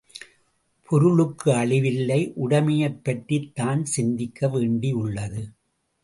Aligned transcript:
பொருளுக்கு 0.89 1.53
அழிவு 1.53 1.93
இல்லை 1.93 2.33
உடைமையைப் 2.35 2.99
பற்றித் 3.03 3.55
தான் 3.55 3.85
சிந்திக்க 3.85 4.47
வேண்டியுள்ளது. 4.47 5.43